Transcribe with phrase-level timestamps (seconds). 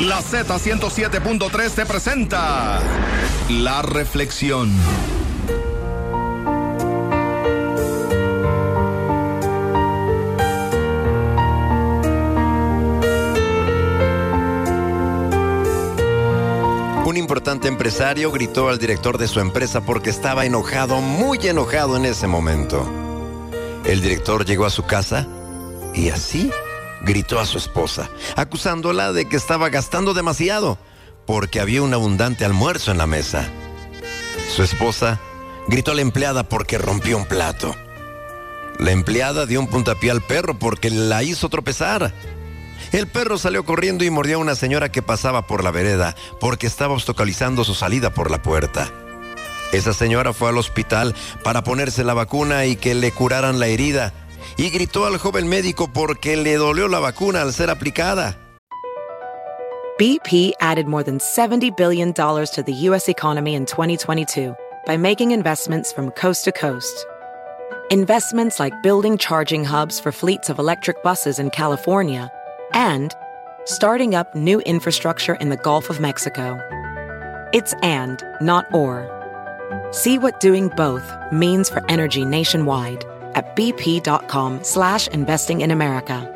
[0.00, 2.78] La Z107.3 te presenta
[3.50, 4.70] La Reflexión.
[17.04, 22.04] Un importante empresario gritó al director de su empresa porque estaba enojado, muy enojado en
[22.04, 22.88] ese momento.
[23.84, 25.26] El director llegó a su casa
[25.92, 26.52] y así
[27.02, 30.78] gritó a su esposa, acusándola de que estaba gastando demasiado
[31.28, 33.46] porque había un abundante almuerzo en la mesa.
[34.54, 35.20] Su esposa
[35.68, 37.74] gritó a la empleada porque rompió un plato.
[38.78, 42.14] La empleada dio un puntapié al perro porque la hizo tropezar.
[42.92, 46.66] El perro salió corriendo y mordió a una señora que pasaba por la vereda porque
[46.66, 48.90] estaba obstaculizando su salida por la puerta.
[49.72, 54.14] Esa señora fue al hospital para ponerse la vacuna y que le curaran la herida
[54.56, 58.36] y gritó al joven médico porque le dolió la vacuna al ser aplicada.
[59.98, 63.08] BP added more than $70 billion to the U.S.
[63.08, 64.54] economy in 2022
[64.86, 67.04] by making investments from coast to coast.
[67.90, 72.30] Investments like building charging hubs for fleets of electric buses in California
[72.72, 73.12] and
[73.64, 76.60] starting up new infrastructure in the Gulf of Mexico.
[77.52, 79.08] It's and, not or.
[79.90, 86.34] See what doing both means for energy nationwide at bp.com slash investing in America.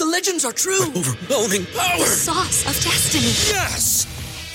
[0.00, 0.80] The legends are true.
[0.96, 1.98] Overwhelming power!
[1.98, 3.34] The sauce of destiny.
[3.54, 4.06] Yes!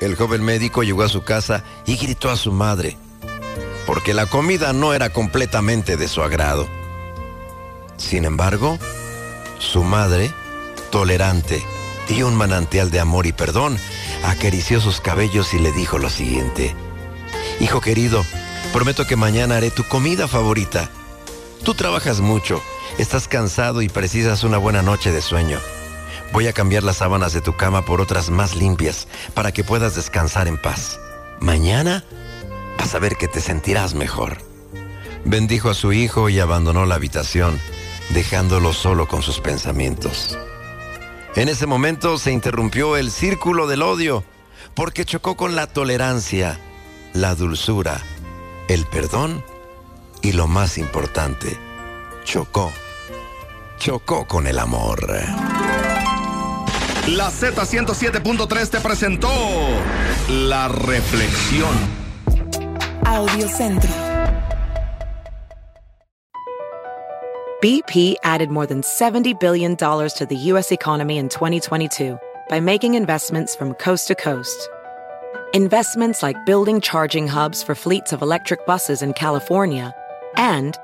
[0.00, 2.98] El joven médico llegó a su casa y gritó a su madre,
[3.86, 6.68] porque la comida no era completamente de su agrado.
[7.96, 8.78] Sin embargo,
[9.58, 10.30] su madre,
[10.90, 11.64] tolerante
[12.08, 13.78] y un manantial de amor y perdón,
[14.24, 16.74] acarició sus cabellos y le dijo lo siguiente.
[17.58, 18.24] Hijo querido,
[18.72, 20.90] prometo que mañana haré tu comida favorita.
[21.64, 22.62] Tú trabajas mucho,
[22.98, 25.58] estás cansado y precisas una buena noche de sueño.
[26.32, 29.94] Voy a cambiar las sábanas de tu cama por otras más limpias para que puedas
[29.94, 30.98] descansar en paz.
[31.40, 32.04] Mañana
[32.78, 34.38] vas a ver que te sentirás mejor.
[35.24, 37.60] Bendijo a su hijo y abandonó la habitación,
[38.10, 40.38] dejándolo solo con sus pensamientos.
[41.34, 44.24] En ese momento se interrumpió el círculo del odio,
[44.74, 46.58] porque chocó con la tolerancia,
[47.12, 48.00] la dulzura,
[48.68, 49.44] el perdón
[50.22, 51.58] y lo más importante,
[52.24, 52.72] chocó,
[53.78, 55.06] chocó con el amor.
[57.08, 59.28] La Z107.3 te presentó
[60.28, 61.72] La Reflexión.
[63.06, 63.88] Audio Centro.
[67.62, 70.72] BP added more than $70 billion to the U.S.
[70.72, 74.68] economy in 2022 by making investments from coast to coast.
[75.54, 79.94] Investments like building charging hubs for fleets of electric buses in California
[80.36, 80.76] and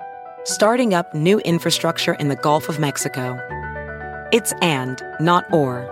[0.45, 3.37] starting up new infrastructure in the Gulf of Mexico.
[4.31, 5.92] It's and, not or.